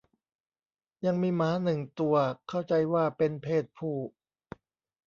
[1.05, 2.15] "ยังมีหมาหนึ่งตัว
[2.47, 3.97] เข้าใจว่าเป็นเพศผู้"